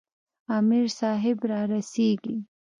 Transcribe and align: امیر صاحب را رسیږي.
امیر 0.57 0.87
صاحب 0.99 1.37
را 1.49 1.61
رسیږي. 1.71 2.35